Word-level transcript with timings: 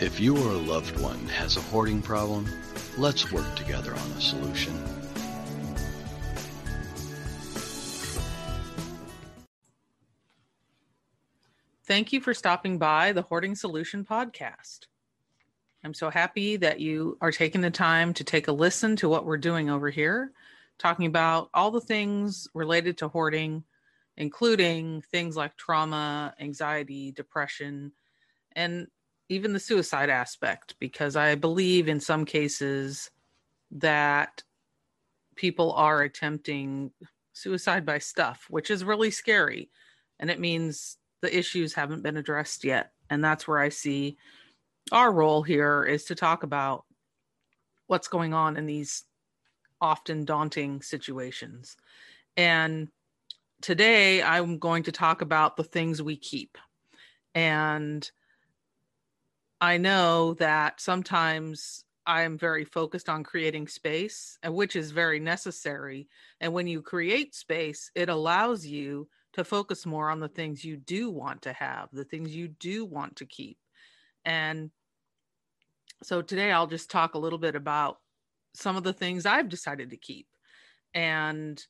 If 0.00 0.20
you 0.20 0.36
or 0.36 0.52
a 0.52 0.56
loved 0.56 1.00
one 1.00 1.26
has 1.26 1.56
a 1.56 1.60
hoarding 1.60 2.02
problem, 2.02 2.48
let's 2.96 3.32
work 3.32 3.56
together 3.56 3.90
on 3.92 4.10
a 4.12 4.20
solution. 4.20 4.72
Thank 11.82 12.12
you 12.12 12.20
for 12.20 12.32
stopping 12.32 12.78
by 12.78 13.10
the 13.10 13.22
Hoarding 13.22 13.56
Solution 13.56 14.04
podcast. 14.04 14.86
I'm 15.82 15.94
so 15.94 16.10
happy 16.10 16.56
that 16.58 16.78
you 16.78 17.18
are 17.20 17.32
taking 17.32 17.62
the 17.62 17.70
time 17.72 18.14
to 18.14 18.22
take 18.22 18.46
a 18.46 18.52
listen 18.52 18.94
to 18.96 19.08
what 19.08 19.26
we're 19.26 19.36
doing 19.36 19.68
over 19.68 19.90
here, 19.90 20.30
talking 20.78 21.06
about 21.06 21.50
all 21.52 21.72
the 21.72 21.80
things 21.80 22.46
related 22.54 22.98
to 22.98 23.08
hoarding, 23.08 23.64
including 24.16 25.02
things 25.10 25.36
like 25.36 25.56
trauma, 25.56 26.34
anxiety, 26.38 27.10
depression, 27.10 27.90
and 28.52 28.86
even 29.28 29.52
the 29.52 29.60
suicide 29.60 30.10
aspect, 30.10 30.74
because 30.78 31.16
I 31.16 31.34
believe 31.34 31.88
in 31.88 32.00
some 32.00 32.24
cases 32.24 33.10
that 33.70 34.42
people 35.36 35.72
are 35.72 36.02
attempting 36.02 36.90
suicide 37.32 37.84
by 37.86 37.98
stuff, 37.98 38.46
which 38.48 38.70
is 38.70 38.84
really 38.84 39.10
scary. 39.10 39.70
And 40.18 40.30
it 40.30 40.40
means 40.40 40.96
the 41.20 41.36
issues 41.36 41.74
haven't 41.74 42.02
been 42.02 42.16
addressed 42.16 42.64
yet. 42.64 42.92
And 43.10 43.22
that's 43.22 43.46
where 43.46 43.58
I 43.58 43.68
see 43.68 44.16
our 44.92 45.12
role 45.12 45.42
here 45.42 45.84
is 45.84 46.04
to 46.04 46.14
talk 46.14 46.42
about 46.42 46.84
what's 47.86 48.08
going 48.08 48.34
on 48.34 48.56
in 48.56 48.66
these 48.66 49.04
often 49.80 50.24
daunting 50.24 50.82
situations. 50.82 51.76
And 52.36 52.88
today 53.60 54.22
I'm 54.22 54.58
going 54.58 54.84
to 54.84 54.92
talk 54.92 55.22
about 55.22 55.56
the 55.56 55.64
things 55.64 56.02
we 56.02 56.16
keep. 56.16 56.58
And 57.34 58.10
I 59.60 59.76
know 59.76 60.34
that 60.34 60.80
sometimes 60.80 61.84
I'm 62.06 62.38
very 62.38 62.64
focused 62.64 63.08
on 63.08 63.24
creating 63.24 63.68
space, 63.68 64.38
which 64.44 64.76
is 64.76 64.92
very 64.92 65.20
necessary. 65.20 66.08
And 66.40 66.52
when 66.52 66.66
you 66.66 66.80
create 66.80 67.34
space, 67.34 67.90
it 67.94 68.08
allows 68.08 68.64
you 68.64 69.08
to 69.34 69.44
focus 69.44 69.84
more 69.84 70.10
on 70.10 70.20
the 70.20 70.28
things 70.28 70.64
you 70.64 70.76
do 70.76 71.10
want 71.10 71.42
to 71.42 71.52
have, 71.52 71.88
the 71.92 72.04
things 72.04 72.34
you 72.34 72.48
do 72.48 72.84
want 72.84 73.16
to 73.16 73.26
keep. 73.26 73.58
And 74.24 74.70
so 76.02 76.22
today 76.22 76.50
I'll 76.50 76.66
just 76.66 76.90
talk 76.90 77.14
a 77.14 77.18
little 77.18 77.38
bit 77.38 77.54
about 77.54 77.98
some 78.54 78.76
of 78.76 78.84
the 78.84 78.92
things 78.92 79.26
I've 79.26 79.48
decided 79.48 79.90
to 79.90 79.96
keep. 79.96 80.28
And 80.94 81.62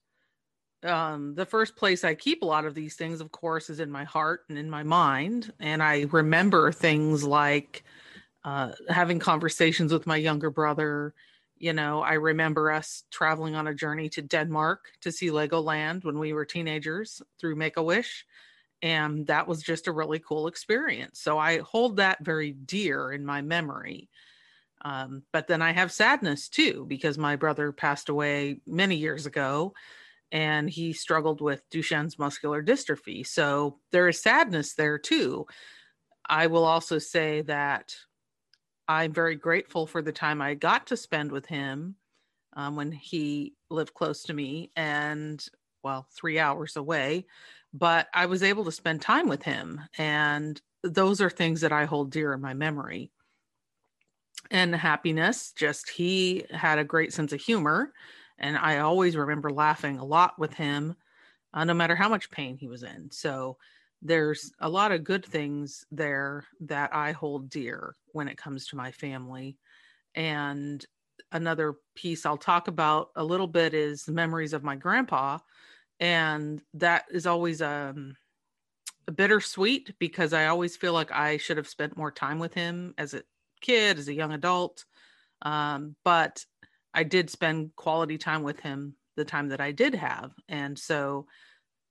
um, 0.84 1.34
the 1.34 1.46
first 1.46 1.76
place 1.76 2.04
I 2.04 2.14
keep 2.14 2.42
a 2.42 2.46
lot 2.46 2.64
of 2.64 2.74
these 2.74 2.94
things, 2.94 3.20
of 3.20 3.32
course, 3.32 3.70
is 3.70 3.80
in 3.80 3.90
my 3.90 4.04
heart 4.04 4.44
and 4.48 4.58
in 4.58 4.70
my 4.70 4.82
mind. 4.82 5.52
And 5.60 5.82
I 5.82 6.02
remember 6.10 6.72
things 6.72 7.24
like 7.24 7.84
uh, 8.44 8.72
having 8.88 9.18
conversations 9.18 9.92
with 9.92 10.06
my 10.06 10.16
younger 10.16 10.50
brother. 10.50 11.14
You 11.56 11.72
know, 11.72 12.02
I 12.02 12.14
remember 12.14 12.70
us 12.70 13.02
traveling 13.10 13.56
on 13.56 13.66
a 13.66 13.74
journey 13.74 14.08
to 14.10 14.22
Denmark 14.22 14.86
to 15.00 15.10
see 15.10 15.28
Legoland 15.28 16.04
when 16.04 16.18
we 16.18 16.32
were 16.32 16.44
teenagers 16.44 17.20
through 17.40 17.56
Make 17.56 17.76
a 17.76 17.82
Wish. 17.82 18.24
And 18.80 19.26
that 19.26 19.48
was 19.48 19.60
just 19.60 19.88
a 19.88 19.92
really 19.92 20.20
cool 20.20 20.46
experience. 20.46 21.18
So 21.20 21.36
I 21.36 21.58
hold 21.58 21.96
that 21.96 22.24
very 22.24 22.52
dear 22.52 23.10
in 23.10 23.26
my 23.26 23.42
memory. 23.42 24.08
Um, 24.82 25.24
but 25.32 25.48
then 25.48 25.60
I 25.60 25.72
have 25.72 25.90
sadness 25.90 26.48
too, 26.48 26.86
because 26.86 27.18
my 27.18 27.34
brother 27.34 27.72
passed 27.72 28.08
away 28.08 28.60
many 28.64 28.94
years 28.94 29.26
ago 29.26 29.74
and 30.32 30.68
he 30.68 30.92
struggled 30.92 31.40
with 31.40 31.62
Duchenne's 31.70 32.18
muscular 32.18 32.62
dystrophy. 32.62 33.26
So 33.26 33.78
there 33.92 34.08
is 34.08 34.20
sadness 34.20 34.74
there 34.74 34.98
too. 34.98 35.46
I 36.28 36.46
will 36.46 36.64
also 36.64 36.98
say 36.98 37.42
that 37.42 37.94
I'm 38.86 39.12
very 39.12 39.36
grateful 39.36 39.86
for 39.86 40.02
the 40.02 40.12
time 40.12 40.40
I 40.40 40.54
got 40.54 40.86
to 40.88 40.96
spend 40.96 41.32
with 41.32 41.46
him 41.46 41.96
um, 42.54 42.76
when 42.76 42.92
he 42.92 43.54
lived 43.70 43.94
close 43.94 44.22
to 44.24 44.34
me 44.34 44.70
and, 44.77 45.44
well, 45.83 46.06
three 46.14 46.38
hours 46.38 46.77
away. 46.77 47.27
But 47.72 48.08
I 48.14 48.27
was 48.27 48.42
able 48.42 48.64
to 48.64 48.72
spend 48.72 49.02
time 49.02 49.28
with 49.28 49.42
him. 49.42 49.80
And 49.98 50.61
those 50.83 51.20
are 51.20 51.30
things 51.30 51.61
that 51.61 51.72
I 51.72 51.84
hold 51.84 52.11
dear 52.11 52.33
in 52.33 52.40
my 52.40 52.55
memory. 52.55 53.11
And 54.50 54.74
happiness, 54.74 55.52
just 55.52 55.90
he 55.90 56.44
had 56.50 56.78
a 56.78 56.84
great 56.84 57.12
sense 57.12 57.33
of 57.33 57.40
humor 57.40 57.92
and 58.38 58.56
I 58.56 58.78
always 58.78 59.16
remember 59.16 59.50
laughing 59.50 59.98
a 59.98 60.04
lot 60.04 60.38
with 60.38 60.54
him, 60.54 60.96
uh, 61.52 61.64
no 61.64 61.74
matter 61.74 61.96
how 61.96 62.08
much 62.08 62.30
pain 62.30 62.56
he 62.56 62.68
was 62.68 62.82
in. 62.82 63.10
So 63.10 63.56
there's 64.00 64.52
a 64.60 64.68
lot 64.68 64.92
of 64.92 65.04
good 65.04 65.24
things 65.24 65.84
there 65.90 66.44
that 66.60 66.94
I 66.94 67.12
hold 67.12 67.50
dear 67.50 67.94
when 68.12 68.28
it 68.28 68.36
comes 68.36 68.68
to 68.68 68.76
my 68.76 68.92
family. 68.92 69.58
And 70.14 70.84
another 71.32 71.76
piece 71.94 72.24
I'll 72.24 72.36
talk 72.36 72.68
about 72.68 73.10
a 73.16 73.24
little 73.24 73.46
bit 73.46 73.74
is 73.74 74.04
the 74.04 74.12
memories 74.12 74.52
of 74.52 74.62
my 74.62 74.76
grandpa. 74.76 75.38
And 76.00 76.62
that 76.74 77.06
is 77.10 77.26
always 77.26 77.60
um, 77.60 78.16
a 79.08 79.12
bittersweet 79.12 79.94
because 79.98 80.32
I 80.32 80.46
always 80.46 80.76
feel 80.76 80.92
like 80.92 81.10
I 81.10 81.38
should 81.38 81.56
have 81.56 81.68
spent 81.68 81.96
more 81.96 82.12
time 82.12 82.38
with 82.38 82.55
him 82.55 82.94
as 82.98 83.14
a 83.14 83.22
kid, 83.60 83.98
as 83.98 84.06
a 84.06 84.14
young 84.14 84.32
adult. 84.32 84.84
Um, 85.42 85.96
but 86.05 86.44
I 86.94 87.02
did 87.02 87.30
spend 87.30 87.74
quality 87.76 88.18
time 88.18 88.42
with 88.42 88.60
him 88.60 88.94
the 89.16 89.24
time 89.24 89.48
that 89.48 89.60
I 89.60 89.72
did 89.72 89.94
have. 89.94 90.32
And 90.48 90.78
so 90.78 91.26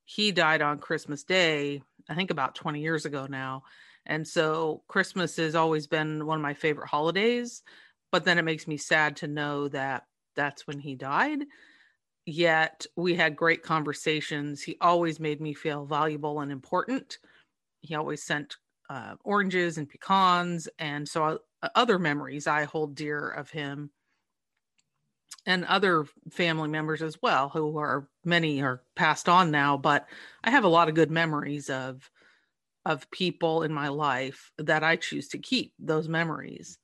he 0.06 0.32
died 0.32 0.62
on 0.62 0.80
Christmas 0.80 1.24
Day, 1.24 1.82
I 2.10 2.16
think 2.16 2.32
about 2.32 2.56
20 2.56 2.82
years 2.82 3.06
ago 3.06 3.28
now. 3.30 3.64
And 4.06 4.26
so 4.26 4.84
Christmas 4.88 5.36
has 5.36 5.54
always 5.54 5.86
been 5.86 6.26
one 6.26 6.38
of 6.40 6.42
my 6.42 6.54
favorite 6.54 6.88
holidays. 6.88 7.62
But 8.12 8.24
then 8.24 8.38
it 8.38 8.46
makes 8.46 8.68
me 8.68 8.78
sad 8.78 9.18
to 9.18 9.28
know 9.28 9.68
that 9.68 10.04
that's 10.36 10.66
when 10.66 10.80
he 10.80 10.96
died. 10.96 11.40
Yet 12.26 12.86
we 12.96 13.16
had 13.16 13.36
great 13.36 13.64
conversations. 13.64 14.64
He 14.64 14.78
always 14.80 15.20
made 15.20 15.42
me 15.42 15.54
feel 15.54 15.86
valuable 15.86 16.40
and 16.40 16.52
important. 16.52 17.18
He 17.82 17.96
always 17.96 18.24
sent 18.24 18.56
uh, 18.90 19.16
oranges 19.24 19.78
and 19.78 19.90
pecans. 19.90 20.70
And 20.80 21.08
so 21.08 21.40
uh, 21.62 21.70
other 21.76 22.00
memories 22.00 22.48
I 22.48 22.64
hold 22.64 22.96
dear 22.96 23.30
of 23.30 23.50
him 23.50 23.92
and 25.48 25.66
other 25.66 26.06
family 26.30 26.70
members 26.70 27.02
as 27.02 27.20
well 27.22 27.50
who 27.50 27.80
are 27.80 28.08
many 28.24 28.62
are 28.62 28.84
passed 28.96 29.28
on 29.28 29.50
now 29.50 29.76
but 29.76 30.06
i 30.44 30.52
have 30.52 30.64
a 30.64 30.70
lot 30.70 30.88
of 30.88 30.96
good 30.96 31.10
memories 31.10 31.70
of 31.70 32.12
of 32.88 33.12
people 33.12 33.64
in 33.64 33.74
my 33.74 33.90
life 33.90 34.52
that 34.58 34.82
i 34.84 34.96
choose 34.96 35.28
to 35.28 35.38
keep 35.38 35.74
those 35.78 36.08
memories. 36.08 36.80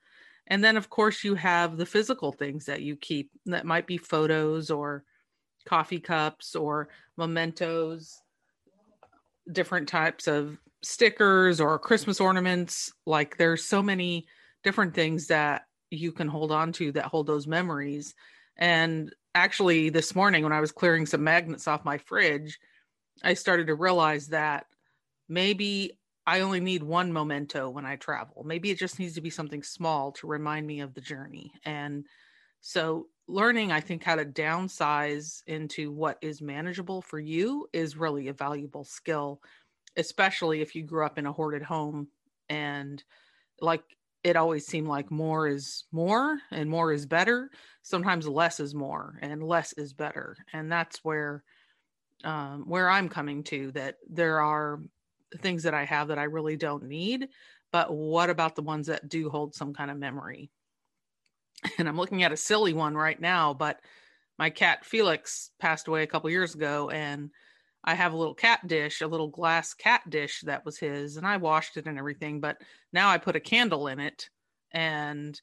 And 0.47 0.61
then 0.61 0.75
of 0.75 0.89
course 0.89 1.23
you 1.23 1.35
have 1.35 1.77
the 1.77 1.85
physical 1.85 2.33
things 2.33 2.65
that 2.65 2.81
you 2.81 2.97
keep 2.97 3.31
that 3.45 3.65
might 3.65 3.87
be 3.87 3.97
photos 3.97 4.69
or 4.69 5.05
coffee 5.65 6.01
cups 6.01 6.55
or 6.55 6.89
mementos 7.15 8.19
different 9.49 9.87
types 9.87 10.27
of 10.27 10.57
stickers 10.81 11.61
or 11.61 11.79
christmas 11.79 12.19
ornaments. 12.19 12.91
Like 13.05 13.37
there's 13.37 13.63
so 13.63 13.81
many 13.81 14.25
different 14.61 14.93
things 14.93 15.27
that 15.27 15.63
you 15.89 16.11
can 16.11 16.27
hold 16.27 16.51
on 16.51 16.73
to 16.73 16.91
that 16.91 17.05
hold 17.05 17.27
those 17.27 17.47
memories 17.47 18.13
and 18.57 19.13
actually, 19.35 19.89
this 19.89 20.15
morning 20.15 20.43
when 20.43 20.53
I 20.53 20.61
was 20.61 20.71
clearing 20.71 21.05
some 21.05 21.23
magnets 21.23 21.67
off 21.67 21.85
my 21.85 21.97
fridge, 21.97 22.59
I 23.23 23.33
started 23.33 23.67
to 23.67 23.75
realize 23.75 24.27
that 24.27 24.67
maybe 25.27 25.97
I 26.25 26.41
only 26.41 26.59
need 26.59 26.83
one 26.83 27.11
memento 27.11 27.69
when 27.69 27.85
I 27.85 27.97
travel. 27.97 28.43
Maybe 28.45 28.71
it 28.71 28.77
just 28.77 28.99
needs 28.99 29.15
to 29.15 29.21
be 29.21 29.29
something 29.29 29.63
small 29.63 30.11
to 30.13 30.27
remind 30.27 30.65
me 30.65 30.79
of 30.79 30.93
the 30.93 31.01
journey. 31.01 31.51
And 31.65 32.05
so, 32.61 33.07
learning, 33.27 33.71
I 33.71 33.81
think, 33.81 34.03
how 34.03 34.15
to 34.15 34.25
downsize 34.25 35.43
into 35.47 35.91
what 35.91 36.17
is 36.21 36.41
manageable 36.41 37.01
for 37.01 37.19
you 37.19 37.67
is 37.73 37.97
really 37.97 38.29
a 38.29 38.33
valuable 38.33 38.85
skill, 38.85 39.41
especially 39.97 40.61
if 40.61 40.75
you 40.75 40.83
grew 40.83 41.05
up 41.05 41.17
in 41.17 41.25
a 41.25 41.33
hoarded 41.33 41.63
home 41.63 42.07
and 42.49 43.03
like 43.59 43.83
it 44.23 44.35
always 44.35 44.65
seemed 44.65 44.87
like 44.87 45.11
more 45.11 45.47
is 45.47 45.83
more 45.91 46.39
and 46.51 46.69
more 46.69 46.93
is 46.93 47.05
better. 47.05 47.49
Sometimes 47.81 48.27
less 48.27 48.59
is 48.59 48.73
more 48.73 49.19
and 49.21 49.43
less 49.43 49.73
is 49.73 49.93
better. 49.93 50.37
And 50.53 50.71
that's 50.71 51.03
where 51.03 51.43
um, 52.23 52.63
where 52.67 52.89
I'm 52.89 53.09
coming 53.09 53.43
to 53.45 53.71
that 53.71 53.97
there 54.09 54.41
are 54.41 54.79
things 55.39 55.63
that 55.63 55.73
I 55.73 55.83
have 55.83 56.07
that 56.07 56.19
I 56.19 56.23
really 56.23 56.55
don't 56.55 56.83
need, 56.83 57.27
but 57.71 57.93
what 57.93 58.29
about 58.29 58.55
the 58.55 58.61
ones 58.61 58.87
that 58.87 59.09
do 59.09 59.29
hold 59.29 59.55
some 59.55 59.73
kind 59.73 59.91
of 59.91 59.97
memory? 59.97 60.49
And 61.77 61.87
I'm 61.87 61.97
looking 61.97 62.23
at 62.23 62.33
a 62.33 62.37
silly 62.37 62.73
one 62.73 62.93
right 62.93 63.19
now, 63.19 63.53
but 63.53 63.79
my 64.37 64.49
cat 64.49 64.83
Felix 64.83 65.51
passed 65.59 65.87
away 65.87 66.03
a 66.03 66.07
couple 66.07 66.29
years 66.29 66.55
ago 66.55 66.89
and 66.89 67.29
I 67.83 67.95
have 67.95 68.13
a 68.13 68.17
little 68.17 68.33
cat 68.33 68.65
dish, 68.67 69.01
a 69.01 69.07
little 69.07 69.27
glass 69.27 69.73
cat 69.73 70.01
dish 70.09 70.41
that 70.41 70.65
was 70.65 70.77
his, 70.77 71.17
and 71.17 71.27
I 71.27 71.37
washed 71.37 71.77
it 71.77 71.87
and 71.87 71.97
everything. 71.97 72.39
But 72.39 72.61
now 72.91 73.09
I 73.09 73.17
put 73.17 73.35
a 73.35 73.41
candle 73.41 73.87
in 73.87 73.99
it, 73.99 74.29
and 74.71 75.39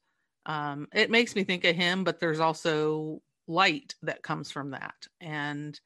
um, 0.46 0.88
it 0.94 1.10
makes 1.10 1.34
me 1.34 1.44
think 1.44 1.64
of 1.64 1.76
him. 1.76 2.04
But 2.04 2.20
there's 2.20 2.40
also 2.40 3.20
light 3.46 3.94
that 4.02 4.22
comes 4.22 4.50
from 4.50 4.70
that, 4.70 5.06
and 5.20 5.78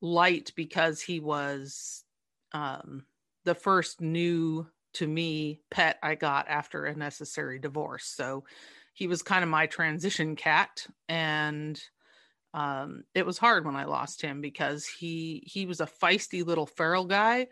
light 0.00 0.52
because 0.56 1.00
he 1.00 1.20
was 1.20 2.04
um, 2.52 3.04
the 3.44 3.54
first 3.54 4.00
new 4.00 4.66
to 4.94 5.06
me 5.06 5.60
pet 5.70 5.98
I 6.02 6.14
got 6.14 6.48
after 6.48 6.84
a 6.84 6.94
necessary 6.94 7.58
divorce. 7.58 8.04
So 8.04 8.44
he 8.94 9.06
was 9.06 9.22
kind 9.22 9.42
of 9.42 9.48
my 9.48 9.66
transition 9.66 10.36
cat 10.36 10.86
and 11.08 11.82
um, 12.54 13.04
it 13.14 13.24
was 13.24 13.38
hard 13.38 13.64
when 13.64 13.76
I 13.76 13.84
lost 13.84 14.20
him 14.20 14.40
because 14.40 14.86
he 14.86 15.42
he 15.46 15.66
was 15.66 15.80
a 15.80 15.86
feisty 15.86 16.44
little 16.44 16.66
feral 16.66 17.04
guy, 17.04 17.48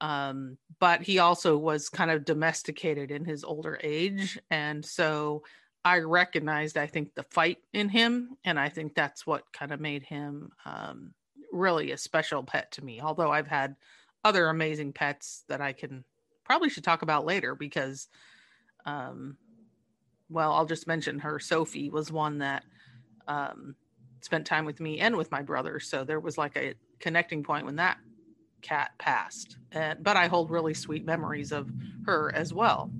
um, 0.00 0.58
but 0.78 1.02
he 1.02 1.18
also 1.18 1.56
was 1.56 1.88
kind 1.88 2.10
of 2.10 2.24
domesticated 2.24 3.10
in 3.10 3.24
his 3.24 3.44
older 3.44 3.78
age, 3.82 4.38
and 4.50 4.84
so 4.84 5.42
I 5.84 5.98
recognized 5.98 6.76
I 6.76 6.86
think 6.86 7.14
the 7.14 7.22
fight 7.22 7.58
in 7.72 7.88
him, 7.88 8.36
and 8.44 8.58
I 8.58 8.68
think 8.68 8.94
that's 8.94 9.26
what 9.26 9.50
kind 9.52 9.72
of 9.72 9.80
made 9.80 10.02
him 10.02 10.50
um, 10.64 11.14
really 11.52 11.92
a 11.92 11.98
special 11.98 12.42
pet 12.42 12.72
to 12.72 12.84
me. 12.84 13.00
Although 13.00 13.30
I've 13.30 13.46
had 13.46 13.76
other 14.24 14.48
amazing 14.48 14.92
pets 14.92 15.44
that 15.48 15.60
I 15.60 15.72
can 15.72 16.04
probably 16.44 16.68
should 16.68 16.84
talk 16.84 17.02
about 17.02 17.24
later 17.24 17.54
because, 17.54 18.08
um, 18.84 19.36
well, 20.28 20.52
I'll 20.52 20.66
just 20.66 20.86
mention 20.86 21.20
her. 21.20 21.38
Sophie 21.38 21.88
was 21.88 22.12
one 22.12 22.38
that 22.38 22.64
um, 23.28 23.76
spent 24.20 24.46
time 24.46 24.64
with 24.64 24.80
me 24.80 25.00
and 25.00 25.16
with 25.16 25.30
my 25.30 25.42
brother. 25.42 25.80
So 25.80 26.04
there 26.04 26.20
was 26.20 26.38
like 26.38 26.56
a 26.56 26.74
connecting 27.00 27.42
point 27.42 27.66
when 27.66 27.76
that 27.76 27.98
cat 28.62 28.92
passed. 28.98 29.56
And, 29.72 30.02
but 30.02 30.16
I 30.16 30.26
hold 30.26 30.50
really 30.50 30.74
sweet 30.74 31.04
memories 31.04 31.52
of 31.52 31.70
her 32.06 32.32
as 32.34 32.52
well. 32.52 32.90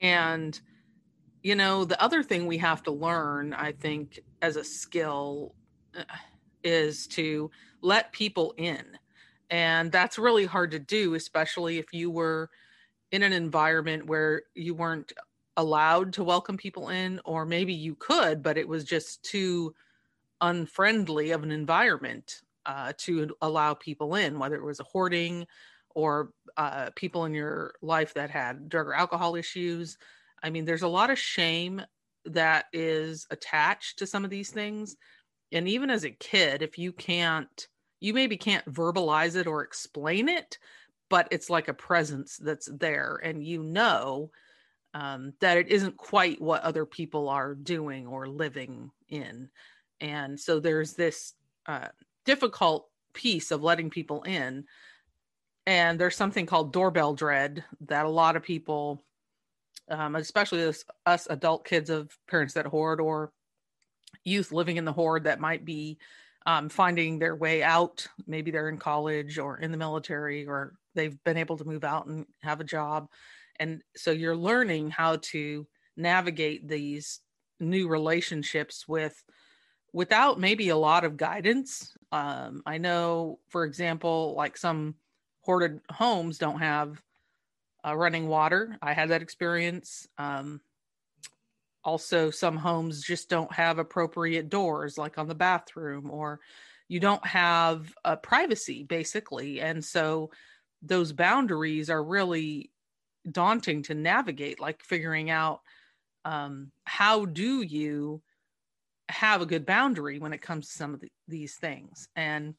And, 0.00 0.58
you 1.42 1.54
know, 1.54 1.84
the 1.84 2.00
other 2.02 2.22
thing 2.22 2.46
we 2.46 2.58
have 2.58 2.82
to 2.82 2.90
learn, 2.90 3.54
I 3.54 3.72
think, 3.72 4.20
as 4.42 4.56
a 4.56 4.64
skill 4.64 5.54
uh, 5.96 6.04
is 6.62 7.06
to 7.08 7.50
let 7.80 8.12
people 8.12 8.54
in. 8.56 8.84
And 9.50 9.92
that's 9.92 10.18
really 10.18 10.46
hard 10.46 10.72
to 10.72 10.78
do, 10.78 11.14
especially 11.14 11.78
if 11.78 11.86
you 11.92 12.10
were 12.10 12.50
in 13.12 13.22
an 13.22 13.32
environment 13.32 14.06
where 14.06 14.42
you 14.54 14.74
weren't 14.74 15.12
allowed 15.56 16.12
to 16.14 16.24
welcome 16.24 16.56
people 16.56 16.88
in, 16.88 17.20
or 17.24 17.44
maybe 17.44 17.72
you 17.72 17.94
could, 17.94 18.42
but 18.42 18.58
it 18.58 18.68
was 18.68 18.84
just 18.84 19.22
too 19.22 19.74
unfriendly 20.40 21.30
of 21.30 21.42
an 21.42 21.50
environment 21.50 22.42
uh, 22.66 22.92
to 22.98 23.34
allow 23.40 23.74
people 23.74 24.14
in, 24.14 24.38
whether 24.38 24.56
it 24.56 24.64
was 24.64 24.80
a 24.80 24.84
hoarding 24.84 25.46
or 25.94 26.30
uh, 26.56 26.90
people 26.96 27.24
in 27.24 27.34
your 27.34 27.74
life 27.82 28.14
that 28.14 28.30
had 28.30 28.68
drug 28.68 28.86
or 28.86 28.94
alcohol 28.94 29.36
issues. 29.36 29.96
I 30.42 30.50
mean, 30.50 30.64
there's 30.64 30.82
a 30.82 30.88
lot 30.88 31.10
of 31.10 31.18
shame 31.18 31.82
that 32.24 32.66
is 32.72 33.26
attached 33.30 33.98
to 33.98 34.06
some 34.06 34.24
of 34.24 34.30
these 34.30 34.50
things. 34.50 34.96
And 35.52 35.68
even 35.68 35.90
as 35.90 36.04
a 36.04 36.10
kid, 36.10 36.62
if 36.62 36.78
you 36.78 36.92
can't, 36.92 37.68
you 38.00 38.12
maybe 38.12 38.36
can't 38.36 38.64
verbalize 38.72 39.36
it 39.36 39.46
or 39.46 39.62
explain 39.62 40.28
it, 40.28 40.58
but 41.08 41.28
it's 41.30 41.50
like 41.50 41.68
a 41.68 41.74
presence 41.74 42.36
that's 42.38 42.68
there 42.72 43.20
and 43.22 43.44
you 43.44 43.62
know 43.62 44.30
um, 44.94 45.32
that 45.40 45.58
it 45.58 45.68
isn't 45.68 45.96
quite 45.96 46.40
what 46.40 46.62
other 46.62 46.86
people 46.86 47.28
are 47.28 47.54
doing 47.54 48.06
or 48.06 48.28
living 48.28 48.90
in. 49.08 49.50
And 50.00 50.38
so 50.38 50.60
there's 50.60 50.94
this 50.94 51.34
uh, 51.66 51.88
difficult 52.24 52.88
piece 53.12 53.50
of 53.50 53.62
letting 53.62 53.90
people 53.90 54.22
in. 54.22 54.64
And 55.66 55.98
there's 55.98 56.16
something 56.16 56.46
called 56.46 56.72
doorbell 56.72 57.14
dread 57.14 57.64
that 57.86 58.06
a 58.06 58.10
lot 58.10 58.36
of 58.36 58.42
people, 58.42 59.02
um, 59.90 60.14
especially 60.14 60.62
us, 60.64 60.84
us 61.06 61.26
adult 61.28 61.64
kids 61.64 61.90
of 61.90 62.16
parents 62.28 62.54
that 62.54 62.66
hoard 62.66 63.00
or 63.00 63.32
youth 64.24 64.52
living 64.52 64.76
in 64.76 64.84
the 64.84 64.92
hoard 64.92 65.24
that 65.24 65.40
might 65.40 65.64
be 65.64 65.98
um, 66.46 66.68
finding 66.68 67.18
their 67.18 67.34
way 67.34 67.62
out. 67.62 68.06
Maybe 68.26 68.50
they're 68.50 68.68
in 68.68 68.78
college 68.78 69.38
or 69.38 69.58
in 69.58 69.72
the 69.72 69.78
military 69.78 70.46
or 70.46 70.74
they've 70.94 71.16
been 71.24 71.38
able 71.38 71.56
to 71.56 71.64
move 71.64 71.82
out 71.82 72.06
and 72.06 72.26
have 72.42 72.60
a 72.60 72.64
job 72.64 73.08
and 73.60 73.82
so 73.96 74.10
you're 74.10 74.36
learning 74.36 74.90
how 74.90 75.16
to 75.16 75.66
navigate 75.96 76.68
these 76.68 77.20
new 77.60 77.88
relationships 77.88 78.86
with 78.88 79.22
without 79.92 80.40
maybe 80.40 80.70
a 80.70 80.76
lot 80.76 81.04
of 81.04 81.16
guidance. 81.16 81.96
Um, 82.12 82.62
i 82.66 82.78
know 82.78 83.38
for 83.48 83.64
example 83.64 84.34
like 84.36 84.56
some 84.56 84.94
hoarded 85.42 85.80
homes 85.90 86.38
don't 86.38 86.58
have 86.58 87.00
uh, 87.86 87.94
running 87.94 88.28
water. 88.28 88.78
I 88.80 88.94
had 88.94 89.10
that 89.10 89.22
experience. 89.22 90.08
Um, 90.16 90.60
also 91.84 92.30
some 92.30 92.56
homes 92.56 93.02
just 93.02 93.28
don't 93.28 93.52
have 93.52 93.78
appropriate 93.78 94.48
doors 94.48 94.96
like 94.96 95.18
on 95.18 95.28
the 95.28 95.34
bathroom 95.34 96.10
or 96.10 96.40
you 96.88 96.98
don't 96.98 97.24
have 97.26 97.94
a 98.04 98.16
privacy 98.16 98.84
basically. 98.84 99.60
And 99.60 99.84
so 99.84 100.30
those 100.80 101.12
boundaries 101.12 101.90
are 101.90 102.02
really 102.02 102.70
daunting 103.30 103.82
to 103.84 103.94
navigate 103.94 104.60
like 104.60 104.82
figuring 104.82 105.30
out 105.30 105.60
um, 106.24 106.70
how 106.84 107.24
do 107.24 107.62
you 107.62 108.22
have 109.08 109.42
a 109.42 109.46
good 109.46 109.66
boundary 109.66 110.18
when 110.18 110.32
it 110.32 110.42
comes 110.42 110.68
to 110.68 110.72
some 110.72 110.94
of 110.94 111.00
the, 111.00 111.10
these 111.28 111.56
things? 111.56 112.08
And 112.16 112.54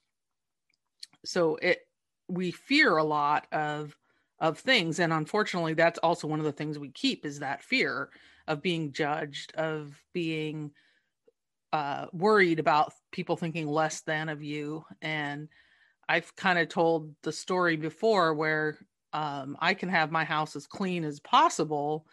so 1.24 1.58
it 1.62 1.80
we 2.28 2.52
fear 2.52 2.98
a 2.98 3.04
lot 3.04 3.48
of 3.52 3.96
of 4.40 4.60
things. 4.60 5.00
And 5.00 5.14
unfortunately 5.14 5.74
that's 5.74 6.00
also 6.00 6.28
one 6.28 6.40
of 6.40 6.46
the 6.46 6.52
things 6.52 6.78
we 6.78 6.90
keep 6.90 7.26
is 7.26 7.40
that 7.40 7.64
fear 7.64 8.10
of 8.48 8.62
being 8.62 8.92
judged 8.92 9.56
of 9.56 10.00
being 10.14 10.72
uh, 11.74 12.06
worried 12.14 12.60
about 12.60 12.94
people 13.12 13.38
thinking 13.38 13.68
less 13.68 14.02
than 14.02 14.30
of 14.30 14.44
you. 14.44 14.84
And 15.02 15.50
i've 16.08 16.36
kind 16.36 16.60
of 16.60 16.70
told 16.70 17.16
the 17.24 17.32
story 17.32 17.76
before 17.76 18.34
where 18.34 18.78
um, 19.16 19.56
I 19.62 19.74
can 19.76 19.88
have 19.88 20.12
my 20.12 20.26
house 20.26 20.58
as 20.58 20.68
clean 20.68 21.06
as 21.06 21.22
possible 21.22 22.06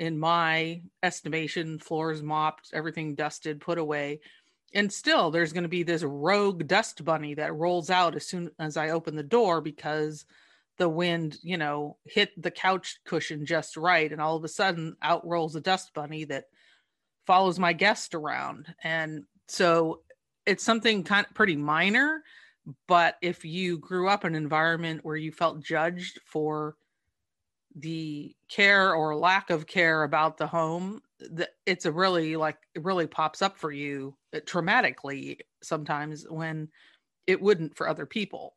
in 0.00 0.18
my 0.18 0.82
estimation, 1.00 1.78
floors 1.78 2.24
mopped, 2.24 2.70
everything 2.72 3.14
dusted, 3.14 3.60
put 3.60 3.78
away. 3.78 4.18
And 4.74 4.92
still, 4.92 5.30
there's 5.30 5.52
going 5.52 5.62
to 5.62 5.68
be 5.68 5.84
this 5.84 6.02
rogue 6.02 6.66
dust 6.66 7.04
bunny 7.04 7.34
that 7.34 7.54
rolls 7.54 7.88
out 7.88 8.16
as 8.16 8.26
soon 8.26 8.50
as 8.58 8.76
I 8.76 8.90
open 8.90 9.14
the 9.14 9.22
door 9.22 9.60
because 9.60 10.24
the 10.76 10.88
wind, 10.88 11.38
you 11.44 11.56
know, 11.56 11.98
hit 12.04 12.30
the 12.36 12.50
couch 12.50 12.98
cushion 13.04 13.46
just 13.46 13.76
right. 13.76 14.10
And 14.10 14.20
all 14.20 14.34
of 14.34 14.42
a 14.42 14.48
sudden, 14.48 14.96
out 15.02 15.24
rolls 15.24 15.54
a 15.54 15.60
dust 15.60 15.94
bunny 15.94 16.24
that 16.24 16.46
follows 17.28 17.60
my 17.60 17.74
guest 17.74 18.12
around. 18.12 18.74
And 18.82 19.22
so 19.46 20.00
it's 20.46 20.64
something 20.64 21.04
kind 21.04 21.26
of 21.28 21.34
pretty 21.34 21.54
minor, 21.54 22.24
but 22.86 23.16
if 23.22 23.44
you 23.44 23.78
grew 23.78 24.08
up 24.08 24.24
in 24.24 24.34
an 24.34 24.42
environment 24.42 25.04
where 25.04 25.16
you 25.16 25.32
felt 25.32 25.62
judged 25.62 26.20
for 26.24 26.76
the 27.76 28.34
care 28.48 28.94
or 28.94 29.14
lack 29.14 29.50
of 29.50 29.66
care 29.66 30.02
about 30.02 30.36
the 30.36 30.46
home 30.46 31.00
it's 31.66 31.84
a 31.84 31.92
really 31.92 32.36
like 32.36 32.56
it 32.74 32.84
really 32.84 33.06
pops 33.06 33.42
up 33.42 33.58
for 33.58 33.70
you 33.70 34.14
uh, 34.34 34.40
traumatically 34.40 35.38
sometimes 35.62 36.24
when 36.28 36.68
it 37.26 37.40
wouldn't 37.40 37.76
for 37.76 37.88
other 37.88 38.06
people. 38.06 38.54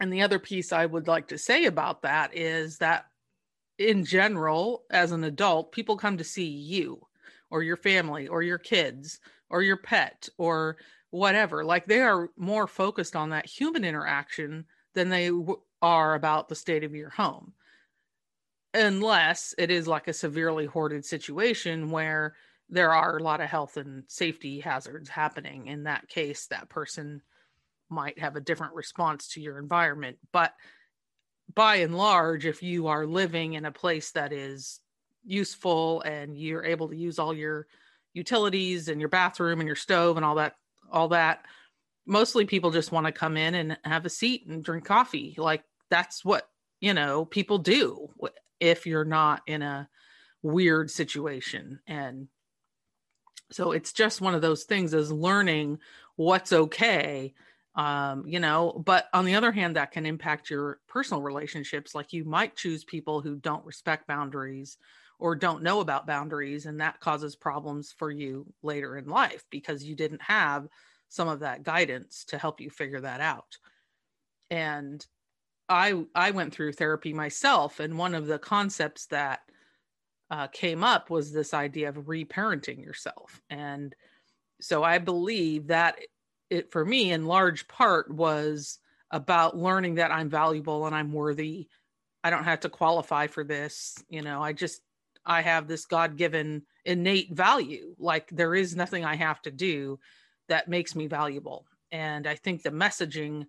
And 0.00 0.12
the 0.12 0.22
other 0.22 0.38
piece 0.38 0.72
i 0.72 0.86
would 0.86 1.08
like 1.08 1.28
to 1.28 1.38
say 1.38 1.66
about 1.66 2.02
that 2.02 2.36
is 2.36 2.78
that 2.78 3.06
in 3.78 4.04
general 4.04 4.84
as 4.90 5.12
an 5.12 5.24
adult 5.24 5.72
people 5.72 5.96
come 5.96 6.16
to 6.18 6.24
see 6.24 6.46
you 6.46 7.00
or 7.50 7.62
your 7.62 7.76
family 7.76 8.26
or 8.28 8.42
your 8.42 8.58
kids 8.58 9.20
or 9.50 9.62
your 9.62 9.76
pet 9.76 10.28
or 10.38 10.76
whatever 11.14 11.64
like 11.64 11.86
they 11.86 12.00
are 12.00 12.28
more 12.36 12.66
focused 12.66 13.14
on 13.14 13.30
that 13.30 13.46
human 13.46 13.84
interaction 13.84 14.64
than 14.94 15.10
they 15.10 15.28
w- 15.28 15.60
are 15.80 16.16
about 16.16 16.48
the 16.48 16.56
state 16.56 16.82
of 16.82 16.92
your 16.92 17.08
home. 17.08 17.52
Unless 18.74 19.54
it 19.56 19.70
is 19.70 19.86
like 19.86 20.08
a 20.08 20.12
severely 20.12 20.66
hoarded 20.66 21.04
situation 21.04 21.92
where 21.92 22.34
there 22.68 22.92
are 22.92 23.16
a 23.16 23.22
lot 23.22 23.40
of 23.40 23.48
health 23.48 23.76
and 23.76 24.02
safety 24.08 24.58
hazards 24.58 25.08
happening 25.08 25.68
in 25.68 25.84
that 25.84 26.08
case 26.08 26.48
that 26.48 26.68
person 26.68 27.22
might 27.88 28.18
have 28.18 28.34
a 28.34 28.40
different 28.40 28.74
response 28.74 29.28
to 29.28 29.40
your 29.40 29.60
environment. 29.60 30.18
But 30.32 30.52
by 31.54 31.76
and 31.76 31.96
large 31.96 32.44
if 32.44 32.60
you 32.60 32.88
are 32.88 33.06
living 33.06 33.52
in 33.52 33.66
a 33.66 33.70
place 33.70 34.10
that 34.12 34.32
is 34.32 34.80
useful 35.24 36.00
and 36.00 36.36
you're 36.36 36.64
able 36.64 36.88
to 36.88 36.96
use 36.96 37.20
all 37.20 37.32
your 37.32 37.68
utilities 38.14 38.88
and 38.88 38.98
your 38.98 39.10
bathroom 39.10 39.60
and 39.60 39.68
your 39.68 39.76
stove 39.76 40.16
and 40.16 40.26
all 40.26 40.34
that 40.34 40.56
all 40.90 41.08
that. 41.08 41.44
Mostly 42.06 42.44
people 42.44 42.70
just 42.70 42.92
want 42.92 43.06
to 43.06 43.12
come 43.12 43.36
in 43.36 43.54
and 43.54 43.78
have 43.84 44.04
a 44.04 44.10
seat 44.10 44.46
and 44.46 44.62
drink 44.62 44.84
coffee. 44.84 45.34
Like 45.38 45.64
that's 45.90 46.24
what 46.24 46.48
you 46.80 46.94
know 46.94 47.24
people 47.24 47.58
do 47.58 48.10
if 48.60 48.86
you're 48.86 49.04
not 49.04 49.42
in 49.46 49.62
a 49.62 49.88
weird 50.42 50.90
situation. 50.90 51.80
And 51.86 52.28
so 53.50 53.72
it's 53.72 53.92
just 53.92 54.20
one 54.20 54.34
of 54.34 54.42
those 54.42 54.64
things 54.64 54.94
as 54.94 55.10
learning 55.10 55.78
what's 56.16 56.52
okay 56.52 57.34
um 57.76 58.24
you 58.24 58.38
know 58.38 58.80
but 58.86 59.08
on 59.12 59.24
the 59.24 59.34
other 59.34 59.50
hand 59.50 59.74
that 59.74 59.90
can 59.90 60.06
impact 60.06 60.48
your 60.48 60.78
personal 60.88 61.22
relationships. 61.22 61.94
Like 61.94 62.12
you 62.12 62.24
might 62.24 62.56
choose 62.56 62.84
people 62.84 63.20
who 63.20 63.36
don't 63.36 63.64
respect 63.64 64.06
boundaries 64.06 64.76
or 65.24 65.34
don't 65.34 65.62
know 65.62 65.80
about 65.80 66.06
boundaries 66.06 66.66
and 66.66 66.80
that 66.80 67.00
causes 67.00 67.34
problems 67.34 67.94
for 67.96 68.10
you 68.10 68.46
later 68.62 68.98
in 68.98 69.06
life 69.06 69.42
because 69.50 69.82
you 69.82 69.96
didn't 69.96 70.20
have 70.20 70.68
some 71.08 71.28
of 71.28 71.40
that 71.40 71.62
guidance 71.62 72.24
to 72.26 72.36
help 72.36 72.60
you 72.60 72.68
figure 72.68 73.00
that 73.00 73.20
out 73.20 73.56
and 74.50 75.06
I 75.68 76.04
I 76.14 76.30
went 76.30 76.52
through 76.52 76.72
therapy 76.72 77.12
myself, 77.12 77.80
and 77.80 77.98
one 77.98 78.14
of 78.14 78.26
the 78.26 78.38
concepts 78.38 79.06
that 79.06 79.40
uh, 80.30 80.48
came 80.48 80.84
up 80.84 81.10
was 81.10 81.32
this 81.32 81.54
idea 81.54 81.88
of 81.88 81.96
reparenting 82.06 82.84
yourself, 82.84 83.40
and 83.50 83.94
so 84.60 84.82
I 84.82 84.98
believe 84.98 85.68
that 85.68 85.98
it 86.50 86.70
for 86.70 86.84
me 86.84 87.12
in 87.12 87.26
large 87.26 87.66
part 87.66 88.12
was 88.12 88.78
about 89.10 89.56
learning 89.56 89.96
that 89.96 90.10
I'm 90.10 90.28
valuable 90.28 90.86
and 90.86 90.94
I'm 90.94 91.12
worthy. 91.12 91.68
I 92.22 92.30
don't 92.30 92.44
have 92.44 92.60
to 92.60 92.68
qualify 92.68 93.26
for 93.26 93.44
this, 93.44 93.96
you 94.08 94.22
know. 94.22 94.42
I 94.42 94.52
just 94.52 94.80
I 95.26 95.42
have 95.42 95.66
this 95.66 95.86
God-given 95.86 96.62
innate 96.84 97.32
value. 97.32 97.94
Like 97.98 98.28
there 98.30 98.54
is 98.54 98.76
nothing 98.76 99.04
I 99.04 99.16
have 99.16 99.40
to 99.42 99.50
do 99.50 99.98
that 100.48 100.68
makes 100.68 100.94
me 100.94 101.06
valuable. 101.06 101.66
And 101.92 102.26
I 102.26 102.34
think 102.34 102.62
the 102.62 102.70
messaging 102.70 103.46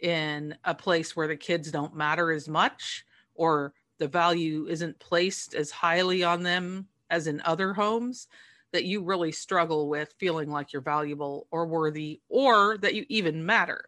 in 0.00 0.56
a 0.64 0.74
place 0.74 1.16
where 1.16 1.26
the 1.26 1.36
kids 1.36 1.70
don't 1.72 1.96
matter 1.96 2.30
as 2.30 2.48
much 2.48 3.04
or 3.34 3.72
the 3.98 4.08
value 4.08 4.66
isn't 4.68 5.00
placed 5.00 5.54
as 5.54 5.70
highly 5.70 6.22
on 6.22 6.42
them 6.42 6.86
as 7.10 7.26
in 7.26 7.40
other 7.44 7.72
homes 7.72 8.28
that 8.72 8.84
you 8.84 9.02
really 9.02 9.32
struggle 9.32 9.88
with 9.88 10.14
feeling 10.18 10.50
like 10.50 10.72
you're 10.72 10.82
valuable 10.82 11.46
or 11.50 11.66
worthy 11.66 12.20
or 12.28 12.78
that 12.78 12.94
you 12.94 13.04
even 13.08 13.44
matter. 13.44 13.86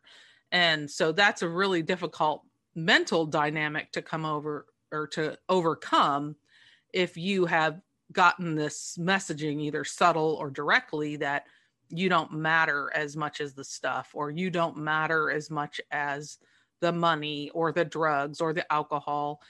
And 0.50 0.90
so 0.90 1.12
that's 1.12 1.42
a 1.42 1.48
really 1.48 1.82
difficult 1.82 2.42
mental 2.74 3.26
dynamic 3.26 3.92
to 3.92 4.02
come 4.02 4.24
over 4.24 4.66
or 4.90 5.06
to 5.08 5.38
overcome 5.48 6.34
if 6.92 7.16
you 7.16 7.46
have 7.46 7.80
gotten 8.12 8.54
this 8.54 8.96
messaging 8.98 9.60
either 9.60 9.84
subtle 9.84 10.36
or 10.40 10.50
directly 10.50 11.16
that 11.16 11.46
you 11.88 12.08
don't 12.08 12.32
matter 12.32 12.90
as 12.94 13.16
much 13.16 13.40
as 13.40 13.54
the 13.54 13.64
stuff 13.64 14.10
or 14.14 14.30
you 14.30 14.50
don't 14.50 14.76
matter 14.76 15.30
as 15.30 15.50
much 15.50 15.80
as 15.90 16.38
the 16.80 16.92
money 16.92 17.50
or 17.50 17.72
the 17.72 17.84
drugs 17.84 18.40
or 18.40 18.52
the 18.52 18.70
alcohol 18.72 19.40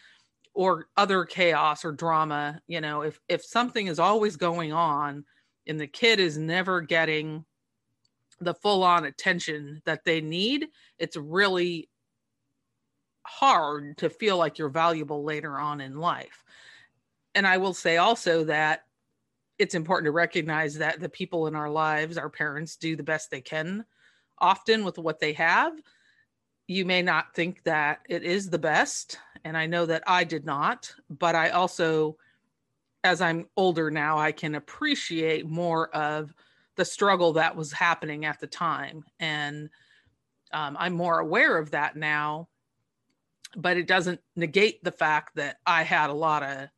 or 0.55 0.89
other 0.97 1.25
chaos 1.25 1.85
or 1.85 1.93
drama 1.93 2.61
you 2.67 2.81
know 2.81 3.03
if 3.03 3.21
if 3.29 3.45
something 3.45 3.87
is 3.87 3.99
always 3.99 4.37
going 4.37 4.73
on 4.73 5.25
and 5.67 5.79
the 5.79 5.87
kid 5.87 6.19
is 6.19 6.37
never 6.37 6.81
getting 6.81 7.45
the 8.41 8.55
full 8.55 8.83
on 8.83 9.05
attention 9.05 9.81
that 9.85 10.05
they 10.05 10.21
need 10.21 10.67
it's 10.99 11.17
really 11.17 11.89
hard 13.23 13.97
to 13.99 14.11
feel 14.11 14.37
like 14.37 14.59
you're 14.59 14.69
valuable 14.69 15.23
later 15.23 15.59
on 15.59 15.81
in 15.81 15.97
life 15.97 16.43
and 17.35 17.47
i 17.47 17.57
will 17.57 17.75
say 17.75 17.97
also 17.97 18.45
that 18.45 18.85
it's 19.61 19.75
important 19.75 20.07
to 20.07 20.13
recognize 20.13 20.75
that 20.79 21.01
the 21.01 21.09
people 21.11 21.47
in 21.47 21.55
our 21.55 21.69
lives, 21.69 22.17
our 22.17 22.31
parents, 22.31 22.77
do 22.77 22.97
the 22.97 23.03
best 23.03 23.31
they 23.31 23.43
can 23.43 23.85
often 24.39 24.85
with 24.85 24.97
what 24.97 25.21
they 25.21 25.35
have. 25.35 25.75
You 26.67 26.87
may 26.87 27.03
not 27.03 27.35
think 27.35 27.63
that 27.65 28.01
it 28.09 28.23
is 28.23 28.49
the 28.49 28.59
best. 28.59 29.19
And 29.45 29.59
I 29.59 29.67
know 29.67 29.85
that 29.85 30.03
I 30.07 30.25
did 30.25 30.47
not, 30.47 30.91
but 31.11 31.35
I 31.35 31.51
also, 31.51 32.17
as 33.05 33.21
I'm 33.21 33.49
older 33.55 33.91
now, 33.91 34.19
I 34.19 34.33
can 34.33 34.55
appreciate 34.55 35.47
more 35.47 35.95
of 35.95 36.35
the 36.77 36.85
struggle 36.87 37.35
that 37.35 37.55
was 37.55 37.71
happening 37.71 38.25
at 38.25 38.41
the 38.41 38.47
time. 38.47 39.05
And 39.19 39.69
um, 40.55 40.75
I'm 40.81 40.95
more 40.95 41.19
aware 41.19 41.59
of 41.59 41.73
that 41.73 41.97
now, 41.97 42.49
but 43.57 43.77
it 43.77 43.87
doesn't 43.87 44.21
negate 44.37 44.83
the 44.83 44.93
fact 44.93 45.37
that 45.37 45.59
I 45.67 45.83
had 45.83 46.09
a 46.09 46.15
lot 46.15 46.43
of 46.43 46.69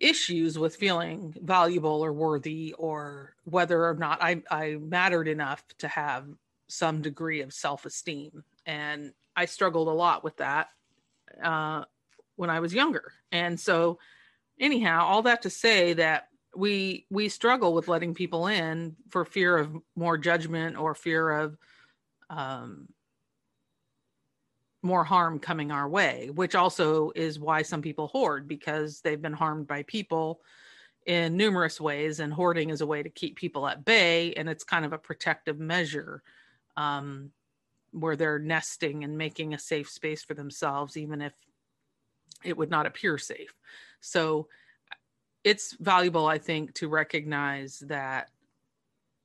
issues 0.00 0.58
with 0.58 0.76
feeling 0.76 1.34
valuable 1.42 2.04
or 2.04 2.12
worthy 2.12 2.74
or 2.78 3.34
whether 3.44 3.86
or 3.86 3.94
not 3.94 4.22
I, 4.22 4.42
I 4.50 4.76
mattered 4.80 5.28
enough 5.28 5.64
to 5.78 5.88
have 5.88 6.26
some 6.68 7.02
degree 7.02 7.40
of 7.40 7.52
self-esteem 7.52 8.44
and 8.66 9.12
i 9.34 9.46
struggled 9.46 9.88
a 9.88 9.92
lot 9.92 10.22
with 10.22 10.36
that 10.36 10.68
uh, 11.42 11.84
when 12.36 12.50
i 12.50 12.60
was 12.60 12.74
younger. 12.74 13.12
And 13.32 13.58
so 13.58 13.98
anyhow 14.60 15.04
all 15.04 15.22
that 15.22 15.42
to 15.42 15.50
say 15.50 15.94
that 15.94 16.28
we 16.56 17.06
we 17.10 17.28
struggle 17.28 17.74
with 17.74 17.88
letting 17.88 18.14
people 18.14 18.46
in 18.46 18.96
for 19.10 19.24
fear 19.24 19.56
of 19.56 19.76
more 19.96 20.18
judgment 20.18 20.76
or 20.76 20.94
fear 20.94 21.30
of 21.30 21.56
um, 22.30 22.88
more 24.82 25.04
harm 25.04 25.38
coming 25.38 25.70
our 25.70 25.88
way, 25.88 26.30
which 26.34 26.54
also 26.54 27.10
is 27.14 27.38
why 27.38 27.62
some 27.62 27.82
people 27.82 28.08
hoard 28.08 28.46
because 28.46 29.00
they've 29.00 29.22
been 29.22 29.32
harmed 29.32 29.66
by 29.66 29.82
people 29.84 30.40
in 31.06 31.36
numerous 31.36 31.80
ways. 31.80 32.20
And 32.20 32.32
hoarding 32.32 32.70
is 32.70 32.80
a 32.80 32.86
way 32.86 33.02
to 33.02 33.10
keep 33.10 33.36
people 33.36 33.66
at 33.66 33.84
bay, 33.84 34.32
and 34.34 34.48
it's 34.48 34.64
kind 34.64 34.84
of 34.84 34.92
a 34.92 34.98
protective 34.98 35.58
measure 35.58 36.22
um, 36.76 37.30
where 37.92 38.16
they're 38.16 38.38
nesting 38.38 39.04
and 39.04 39.18
making 39.18 39.54
a 39.54 39.58
safe 39.58 39.88
space 39.90 40.22
for 40.22 40.34
themselves, 40.34 40.96
even 40.96 41.20
if 41.20 41.32
it 42.44 42.56
would 42.56 42.70
not 42.70 42.86
appear 42.86 43.18
safe. 43.18 43.52
So 44.00 44.48
it's 45.42 45.74
valuable, 45.80 46.26
I 46.26 46.38
think, 46.38 46.74
to 46.74 46.88
recognize 46.88 47.80
that 47.86 48.30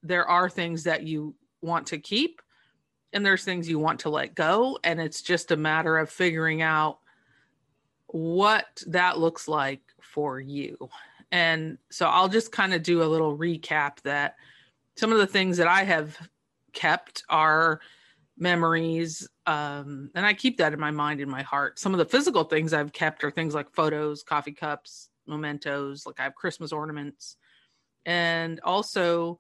there 0.02 0.28
are 0.28 0.50
things 0.50 0.84
that 0.84 1.04
you 1.04 1.36
want 1.62 1.88
to 1.88 1.98
keep 1.98 2.42
and 3.14 3.26
there's 3.26 3.44
things 3.44 3.70
you 3.70 3.80
want 3.80 4.00
to 4.02 4.10
let 4.10 4.36
go 4.36 4.78
and 4.84 5.00
it's 5.00 5.22
just 5.22 5.52
a 5.52 5.58
matter 5.58 5.98
of 5.98 6.10
figuring 6.10 6.62
out 6.62 7.00
what 8.08 8.84
that 8.88 9.20
looks 9.20 9.48
like 9.48 9.82
for 10.02 10.40
you. 10.40 10.78
And 11.32 11.78
so 11.90 12.08
i'll 12.08 12.30
just 12.30 12.52
kind 12.52 12.74
of 12.74 12.84
do 12.84 13.02
a 13.02 13.06
little 13.06 13.38
recap 13.38 14.00
that 14.02 14.36
some 14.96 15.12
of 15.12 15.18
the 15.18 15.28
things 15.28 15.58
that 15.58 15.68
i 15.68 15.84
have 15.84 16.16
kept 16.74 17.24
are 17.30 17.80
memories 18.38 19.28
um, 19.46 20.10
and 20.16 20.26
i 20.26 20.34
keep 20.34 20.58
that 20.58 20.74
in 20.74 20.80
my 20.80 20.92
mind 20.92 21.22
in 21.22 21.30
my 21.30 21.42
heart. 21.42 21.80
Some 21.80 21.94
of 21.94 21.98
the 21.98 22.06
physical 22.06 22.44
things 22.44 22.74
i've 22.74 22.94
kept 22.94 23.24
are 23.24 23.32
things 23.32 23.56
like 23.56 23.74
photos 23.74 24.24
coffee 24.24 24.52
cups 24.52 25.10
mementos 25.26 26.06
like 26.06 26.20
i 26.20 26.24
have 26.24 26.36
christmas 26.36 26.72
ornaments. 26.72 27.38
And 28.06 28.60
also 28.64 29.40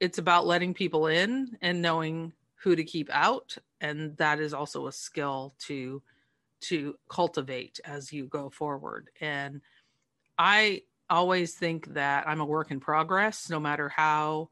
it's 0.00 0.18
about 0.18 0.46
letting 0.46 0.74
people 0.74 1.06
in 1.06 1.56
and 1.60 1.80
knowing 1.80 2.32
who 2.62 2.76
to 2.76 2.84
keep 2.84 3.08
out 3.12 3.56
and 3.80 4.16
that 4.18 4.40
is 4.40 4.52
also 4.52 4.86
a 4.86 4.92
skill 4.92 5.54
to 5.58 6.02
to 6.60 6.94
cultivate 7.08 7.80
as 7.84 8.12
you 8.12 8.26
go 8.26 8.50
forward. 8.50 9.10
And 9.20 9.60
i 10.38 10.82
always 11.08 11.54
think 11.54 11.94
that 11.94 12.28
i'm 12.28 12.40
a 12.40 12.44
work 12.44 12.70
in 12.70 12.80
progress. 12.80 13.50
No 13.50 13.60
matter 13.60 13.88
how 13.88 14.50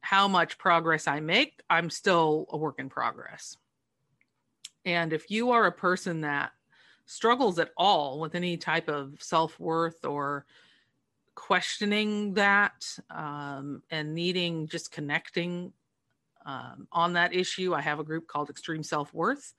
how 0.00 0.28
much 0.28 0.58
progress 0.58 1.06
i 1.06 1.20
make 1.20 1.62
i'm 1.68 1.90
still 1.90 2.46
a 2.50 2.56
work 2.56 2.78
in 2.78 2.88
progress. 2.88 3.56
And 4.84 5.12
if 5.12 5.30
you 5.30 5.50
are 5.50 5.66
a 5.66 5.72
person 5.72 6.20
that 6.20 6.52
struggles 7.06 7.58
at 7.58 7.72
all 7.76 8.20
with 8.20 8.34
any 8.34 8.56
type 8.56 8.88
of 8.88 9.16
self-worth 9.20 10.04
or 10.04 10.44
questioning 11.34 12.34
that 12.34 12.98
um, 13.10 13.82
and 13.90 14.14
needing 14.14 14.66
just 14.66 14.90
connecting 14.90 15.72
um, 16.46 16.86
on 16.92 17.12
that 17.14 17.34
issue. 17.34 17.74
I 17.74 17.82
have 17.82 17.98
a 17.98 18.04
group 18.04 18.26
called 18.26 18.48
Extreme 18.48 18.84
Self 18.84 19.12
Worth, 19.12 19.52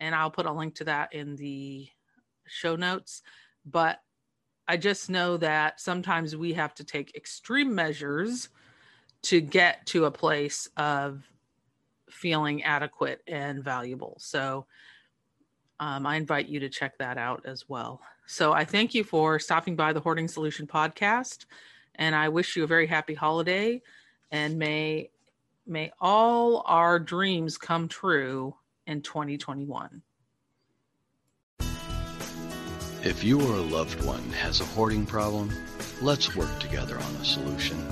and 0.00 0.14
I'll 0.14 0.30
put 0.30 0.46
a 0.46 0.52
link 0.52 0.76
to 0.76 0.84
that 0.84 1.12
in 1.12 1.36
the 1.36 1.88
show 2.46 2.76
notes. 2.76 3.22
But 3.66 4.00
I 4.66 4.76
just 4.76 5.10
know 5.10 5.36
that 5.38 5.80
sometimes 5.80 6.36
we 6.36 6.54
have 6.54 6.74
to 6.76 6.84
take 6.84 7.16
extreme 7.16 7.74
measures 7.74 8.48
to 9.22 9.40
get 9.40 9.84
to 9.86 10.04
a 10.04 10.10
place 10.10 10.68
of 10.76 11.22
feeling 12.08 12.62
adequate 12.62 13.20
and 13.26 13.62
valuable. 13.62 14.16
So 14.20 14.66
um, 15.80 16.06
I 16.06 16.16
invite 16.16 16.48
you 16.48 16.60
to 16.60 16.68
check 16.68 16.98
that 16.98 17.18
out 17.18 17.42
as 17.44 17.68
well. 17.68 18.00
So 18.26 18.52
I 18.52 18.64
thank 18.64 18.94
you 18.94 19.04
for 19.04 19.38
stopping 19.38 19.74
by 19.74 19.92
the 19.92 20.00
Hoarding 20.00 20.28
Solution 20.28 20.66
podcast, 20.66 21.46
and 21.96 22.14
I 22.14 22.28
wish 22.28 22.56
you 22.56 22.64
a 22.64 22.68
very 22.68 22.86
happy 22.86 23.14
holiday. 23.14 23.82
And 24.30 24.58
may 24.58 25.10
May 25.70 25.92
all 26.00 26.62
our 26.64 26.98
dreams 26.98 27.58
come 27.58 27.88
true 27.88 28.56
in 28.86 29.02
2021. 29.02 30.00
If 33.04 33.22
you 33.22 33.38
or 33.42 33.54
a 33.54 33.60
loved 33.60 34.02
one 34.02 34.30
has 34.30 34.62
a 34.62 34.64
hoarding 34.64 35.04
problem, 35.04 35.50
let's 36.00 36.34
work 36.34 36.58
together 36.58 36.96
on 36.96 37.14
a 37.16 37.24
solution. 37.24 37.86